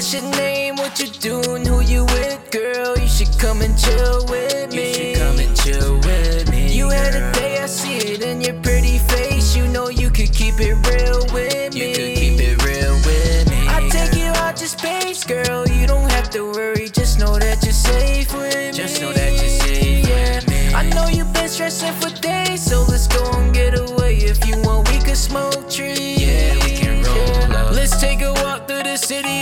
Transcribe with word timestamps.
What's 0.00 0.14
your 0.14 0.22
name? 0.30 0.76
What 0.76 0.98
you 0.98 1.08
doing? 1.08 1.66
Who 1.66 1.82
you 1.82 2.06
with, 2.06 2.50
girl? 2.50 2.98
You 2.98 3.06
should 3.06 3.38
come 3.38 3.60
and 3.60 3.78
chill 3.78 4.24
with 4.30 4.72
me. 4.72 4.88
You 4.88 4.94
should 4.94 5.16
come 5.22 5.38
and 5.38 5.54
chill 5.54 5.96
with 5.98 6.50
me. 6.50 6.74
You 6.74 6.88
had 6.88 7.14
a 7.14 7.30
day, 7.32 7.58
I 7.58 7.66
see 7.66 7.98
it 7.98 8.22
in 8.22 8.40
your 8.40 8.58
pretty 8.62 8.96
face. 8.96 9.54
You 9.54 9.68
know 9.68 9.90
you 9.90 10.08
could 10.08 10.32
keep 10.32 10.54
it 10.58 10.72
real 10.88 11.26
with 11.34 11.74
me. 11.74 11.90
You 11.90 11.94
could 11.94 12.16
keep 12.16 12.40
it 12.40 12.64
real 12.64 12.94
with 13.04 13.50
me. 13.50 13.68
I 13.68 13.90
take 13.90 14.16
you 14.16 14.32
out 14.40 14.56
to 14.56 14.68
space, 14.68 15.22
girl. 15.22 15.68
You 15.68 15.86
don't 15.86 16.10
have 16.12 16.30
to 16.30 16.50
worry. 16.50 16.88
Just 16.88 17.18
know 17.18 17.38
that 17.38 17.62
you're 17.62 17.74
safe 17.74 18.32
with 18.32 18.74
Just 18.74 18.78
me. 18.78 18.82
Just 18.82 19.02
know 19.02 19.12
that 19.12 19.32
you're 19.32 19.60
safe 19.60 20.08
yeah. 20.08 20.36
with 20.36 20.48
me. 20.48 20.74
I 20.74 20.88
know 20.94 21.08
you've 21.08 21.30
been 21.34 21.50
stressing 21.50 21.92
for 22.00 22.08
days, 22.22 22.62
so 22.62 22.86
let's 22.88 23.06
go 23.06 23.22
and 23.32 23.52
get 23.52 23.78
away. 23.78 24.16
If 24.16 24.48
you 24.48 24.56
want, 24.62 24.90
we 24.90 24.98
could 25.00 25.18
smoke 25.18 25.68
trees. 25.68 26.22
Yeah, 26.22 26.54
we 26.64 26.72
can 26.72 27.02
roll 27.02 27.54
up. 27.54 27.72
Let's 27.72 28.00
take 28.00 28.22
a 28.22 28.32
walk 28.32 28.66
through 28.66 28.84
the 28.84 28.96
city 28.96 29.39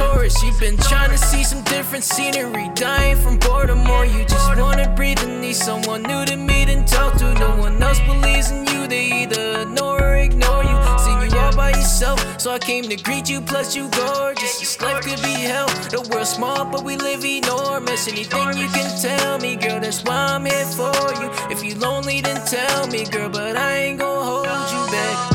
tourists. 0.00 0.42
You've 0.42 0.60
been 0.60 0.76
trying 0.76 1.10
to 1.10 1.18
see 1.18 1.44
some 1.44 1.62
different 1.64 2.04
scenery, 2.04 2.70
dying 2.74 3.16
from 3.16 3.38
boredom, 3.38 3.88
or 3.90 4.04
you 4.04 4.24
just 4.24 4.48
wanna 4.56 4.88
breathe 4.96 5.22
and 5.22 5.40
need 5.40 5.56
someone 5.56 6.02
new 6.02 6.24
to 6.24 6.36
meet 6.36 6.68
and 6.68 6.86
talk 6.86 7.12
to. 7.18 7.26
No 7.34 7.50
one 7.56 7.82
else 7.82 8.00
believes 8.00 8.50
in 8.50 8.66
you, 8.72 8.86
they 8.86 9.04
either 9.22 9.60
ignore 9.62 10.00
or 10.02 10.16
ignore 10.16 10.62
you. 10.70 10.76
Seen 11.04 11.18
you 11.24 11.38
all 11.38 11.54
by 11.54 11.70
yourself, 11.70 12.18
so 12.40 12.50
I 12.52 12.58
came 12.58 12.84
to 12.84 12.96
greet 12.96 13.28
you. 13.28 13.40
Plus, 13.40 13.76
you 13.76 13.88
gorgeous. 13.90 14.58
This 14.60 14.80
life 14.80 15.00
could 15.04 15.22
be 15.22 15.34
hell. 15.52 15.68
The 15.94 16.00
world's 16.10 16.30
small, 16.30 16.64
but 16.64 16.82
we 16.84 16.96
live 16.96 17.24
enormous. 17.24 18.08
Anything 18.08 18.48
you 18.60 18.68
can 18.68 18.90
tell 19.06 19.38
me, 19.38 19.56
girl, 19.56 19.80
that's 19.80 20.02
why 20.04 20.20
I'm 20.34 20.44
here 20.46 20.70
for 20.78 20.94
you. 21.20 21.28
If 21.50 21.64
you're 21.64 21.78
lonely, 21.78 22.20
then 22.20 22.40
tell 22.46 22.86
me, 22.86 23.04
girl, 23.04 23.28
but 23.28 23.56
I 23.56 23.70
ain't 23.84 23.98
gonna 23.98 24.24
hold 24.30 24.46
you 24.74 24.92
back. 24.92 25.29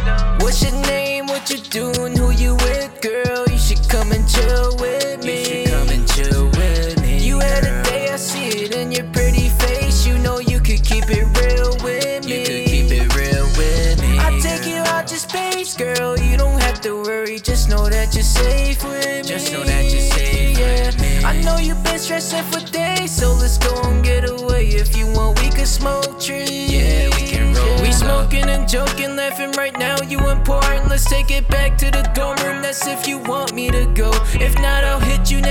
Space, 15.66 15.98
girl. 15.98 16.18
You 16.20 16.38
don't 16.38 16.62
have 16.62 16.82
to 16.82 17.02
worry. 17.04 17.40
Just 17.40 17.70
know 17.70 17.90
that 17.90 18.14
you're 18.14 18.24
safe 18.24 18.84
with 18.84 19.06
me. 19.06 19.22
Just 19.24 19.52
know 19.52 19.64
that 19.64 19.84
you're 19.84 20.02
safe 20.02 20.58
yeah. 20.58 20.86
with 20.86 21.02
me. 21.02 21.24
I 21.24 21.42
know 21.42 21.58
you've 21.58 21.84
been 21.84 22.00
stressing 22.00 22.44
for 22.52 22.60
days, 22.72 23.12
so 23.12 23.34
let's 23.34 23.58
go 23.58 23.74
and 23.84 24.04
get 24.04 24.30
away. 24.30 24.68
If 24.68 24.96
you 24.96 25.08
want, 25.08 25.42
we 25.42 25.50
can 25.50 25.66
smoke 25.66 26.20
trees. 26.20 26.72
Yeah, 26.72 27.10
we 27.16 27.28
can 27.28 27.54
roll 27.54 27.82
We 27.82 27.92
smoking 27.92 28.46
and 28.46 28.68
joking, 28.68 29.16
laughing 29.16 29.52
right 29.54 29.78
now. 29.78 29.98
You 30.02 30.20
important. 30.30 30.90
Let's 30.90 31.10
take 31.10 31.32
it 31.32 31.48
back 31.48 31.78
to 31.80 31.92
the 31.92 32.04
dorm 32.14 32.38
room. 32.44 32.62
That's 32.62 32.86
if 32.88 33.08
you 33.08 33.18
want 33.20 33.54
me 33.54 33.70
to 33.70 33.86
go. 33.94 34.12
If 34.34 34.56
not, 34.56 34.84
I'll 34.84 35.00
hit 35.00 35.32
you 35.32 35.42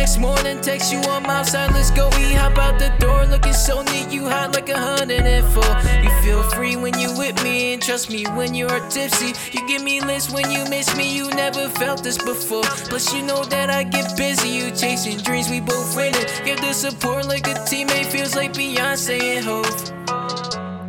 next 0.45 0.57
morning. 0.57 0.63
Text 0.63 0.93
you 0.93 0.99
on 1.11 1.23
my 1.25 1.41
outside. 1.41 1.73
Let's 1.73 1.91
go. 1.91 2.09
We 2.17 2.35
hop 2.35 2.59
out 2.59 2.79
the 2.79 2.93
door, 2.99 3.27
looking 3.27 3.53
so 3.53 3.83
neat. 3.83 4.11
You 4.11 4.27
hot 4.27 4.55
like 4.55 4.69
a 4.69 4.79
hundred 4.79 5.23
and 5.23 5.45
four. 5.53 5.65
You 6.03 6.11
feel 6.23 6.43
free 6.51 6.77
when 6.77 6.99
you 6.99 7.17
with 7.17 7.43
me, 7.43 7.73
and 7.73 7.83
trust 7.83 8.11
me 8.11 8.25
when 8.35 8.55
you're 8.55 8.81
tipsy. 8.91 9.33
You 9.53 9.67
give 9.67 9.83
me 9.83 10.01
lists 10.01 10.33
when 10.33 10.51
you 10.51 10.65
miss 10.69 10.95
me. 10.97 11.15
You 11.15 11.29
never 11.31 11.69
felt 11.71 12.03
this 12.03 12.19
before. 12.19 12.65
Plus, 12.89 13.13
you 13.15 13.23
know 13.23 13.45
that 13.45 13.71
I 13.71 13.85
get 13.85 14.17
busy. 14.17 14.49
You 14.49 14.71
chasing 14.71 15.19
dreams, 15.19 15.49
we 15.49 15.61
both 15.61 15.97
winning. 15.97 16.27
Give 16.45 16.61
the 16.61 16.73
support 16.73 17.27
like 17.27 17.47
a 17.47 17.55
teammate. 17.69 18.07
Feels 18.07 18.35
like 18.35 18.53
Beyonce 18.53 19.21
and 19.37 19.45
Hov. 19.45 19.95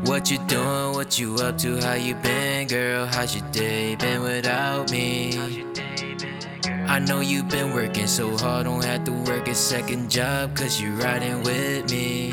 What 0.08 0.30
you 0.30 0.38
doing? 0.48 0.94
What 0.94 1.18
you 1.18 1.36
up 1.36 1.58
to? 1.60 1.82
How 1.82 1.94
you 1.94 2.16
been, 2.16 2.68
girl? 2.68 3.06
How's 3.08 3.36
your 3.36 3.46
day 3.52 3.96
been 3.96 4.22
without 4.22 4.92
me? 4.92 5.66
I 6.88 7.00
know 7.00 7.20
you've 7.20 7.50
been 7.50 7.74
working 7.74 8.08
so 8.08 8.38
hard, 8.38 8.66
don't 8.66 8.84
have 8.84 9.04
to 9.06 9.12
work 9.12 9.48
a 9.48 9.56
second 9.56 10.10
job, 10.10 10.56
cause 10.56 10.80
you're 10.80 10.94
riding 10.94 11.42
with 11.44 11.92
me. 11.92 12.32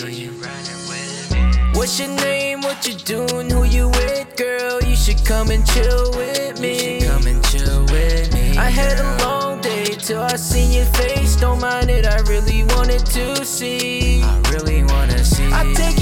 What's 1.74 1.98
your 1.98 2.08
name? 2.08 2.60
What 2.60 2.86
you 2.86 2.94
doing? 2.94 3.50
Who 3.50 3.64
you 3.64 3.88
with, 3.88 4.36
girl? 4.36 4.80
You 4.82 4.94
should 4.94 5.24
come 5.24 5.50
and 5.50 5.66
chill 5.66 6.10
with 6.12 6.56
You 6.58 6.62
me. 6.62 7.00
should 7.00 7.08
come 7.10 7.26
and 7.26 7.44
chill 7.46 7.84
with 7.86 8.32
me. 8.34 8.56
I 8.58 8.68
had 8.68 9.00
a 9.00 9.24
long 9.24 9.60
day 9.62 9.84
till 9.86 10.20
I 10.22 10.36
seen 10.36 10.70
your 10.72 10.84
face. 10.86 11.34
Don't 11.36 11.60
mind 11.60 11.90
it, 11.90 12.06
I 12.06 12.20
really 12.30 12.64
wanted 12.74 13.04
to 13.06 13.44
see. 13.44 14.22
I 14.22 14.38
really 14.50 14.84
wanna 14.84 15.24
see. 15.24 15.50
I 15.50 15.72
take 15.74 16.01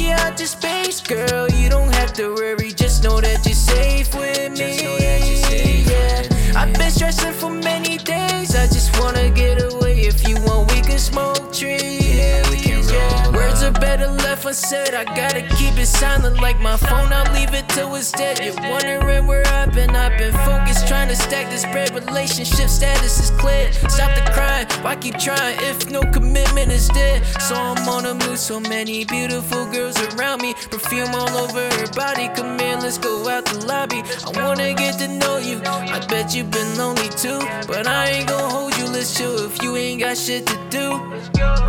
unsaid. 14.50 14.94
I 14.94 15.05
gotta 15.05 15.43
keep 15.59 15.78
it 15.78 15.87
silent 15.87 16.41
like 16.41 16.59
my 16.61 16.77
phone. 16.77 17.12
I'll 17.12 17.33
leave 17.33 17.55
it 17.55 17.69
till 17.69 17.94
it's 17.94 18.11
dead. 18.11 18.41
You're 18.44 18.61
wondering 18.69 19.27
where 19.28 19.47
I've 19.47 19.72
been. 19.72 19.91
I've 19.94 20.19
been 20.19 20.34
focused 20.44 20.88
trying 20.88 21.09
to 21.09 21.15
stack 21.15 21.49
this 21.50 21.65
bread. 21.66 21.94
Relationship 21.94 22.69
status 22.69 23.21
is 23.21 23.31
clear. 23.43 23.72
Stop 23.72 24.10
the 24.16 24.25
crying. 24.33 24.66
Why 24.83 24.97
keep 24.97 25.19
trying 25.19 25.56
if 25.71 25.89
no 25.89 26.03
commitment 26.16 26.72
is 26.72 26.89
there? 26.89 27.22
So 27.47 27.55
I'm 27.55 27.89
on 27.89 28.06
a 28.06 28.15
move. 28.15 28.41
So 28.41 28.59
many 28.59 29.05
beautiful 29.05 29.66
girls 29.66 29.97
around 30.09 30.43
me. 30.43 30.55
Perfume 30.75 31.15
all 31.15 31.37
over 31.44 31.65
her 31.77 31.89
body. 31.93 32.27
Come 32.34 32.59
here, 32.59 32.77
let's 32.77 32.99
go 32.99 33.28
out 33.28 33.44
the 33.44 33.65
lobby. 33.66 34.03
I 34.27 34.31
wanna 34.43 34.75
get 34.75 34.99
to 34.99 35.06
know 35.06 35.37
you. 35.39 35.62
I 35.65 36.05
bet 36.09 36.34
you've 36.34 36.50
been 36.50 36.77
lonely 36.77 37.09
too. 37.22 37.39
But 37.69 37.87
I 37.87 38.06
ain't 38.15 38.28
gonna 38.28 38.53
hold 38.53 38.77
you. 38.78 38.87
Let's 38.87 39.16
chill 39.16 39.47
if 39.47 39.62
you 39.62 39.77
ain't 39.77 40.00
got 40.00 40.16
shit 40.19 40.44
to 40.47 40.59
do. 40.71 40.87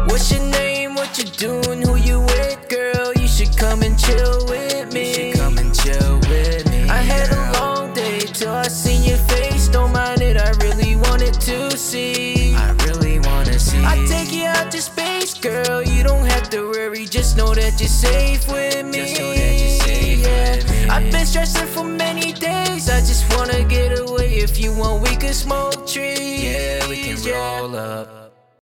What's 0.09 0.31
your 0.31 0.45
name? 0.49 0.95
What 0.95 1.15
you 1.19 1.25
doing? 1.25 1.81
Who 1.83 1.95
you 1.95 2.30
chill 4.01 4.45
with 4.47 4.93
You 4.93 5.05
should 5.13 5.33
come 5.35 5.57
and 5.57 5.73
chill 5.73 6.19
with 6.29 6.69
me. 6.71 6.89
I 6.89 7.01
had 7.13 7.29
a 7.31 7.59
long 7.59 7.93
day 7.93 8.19
till 8.19 8.51
I 8.51 8.67
seen 8.67 9.03
your 9.03 9.17
face. 9.33 9.67
Don't 9.67 9.91
mind 9.93 10.21
it, 10.21 10.37
I 10.37 10.51
really 10.65 10.95
wanted 10.95 11.33
to 11.49 11.77
see. 11.77 12.55
I 12.55 12.71
really 12.85 13.19
wanna 13.19 13.57
see. 13.59 13.83
I 13.83 13.95
take 14.07 14.31
you 14.31 14.45
out 14.45 14.71
to 14.71 14.81
space, 14.81 15.33
girl. 15.33 15.81
You 15.83 16.03
don't 16.03 16.25
have 16.25 16.49
to 16.49 16.69
worry, 16.71 17.05
just 17.05 17.37
know 17.37 17.53
that 17.53 17.79
you're 17.79 17.97
safe 18.07 18.47
with 18.51 18.85
me. 18.85 18.99
Just 18.99 19.19
know 19.19 19.33
that 19.33 19.55
you're 19.61 19.79
safe 19.87 20.19
yeah. 20.19 20.55
with 20.55 20.71
me. 20.71 20.89
I've 20.89 21.11
been 21.11 21.25
stressing 21.25 21.67
for 21.67 21.83
many 21.83 22.33
days. 22.33 22.89
I 22.89 22.99
just 22.99 23.23
wanna 23.35 23.63
get 23.63 23.97
away. 23.99 24.29
If 24.47 24.59
you 24.59 24.73
want, 24.73 25.03
we 25.03 25.15
can 25.15 25.33
smoke 25.33 25.87
trees. 25.87 26.43
Yeah, 26.43 26.87
we 26.89 26.97
can 27.03 27.17
Yeah. 27.23 27.59
roll 27.59 27.75
up. 27.75 28.20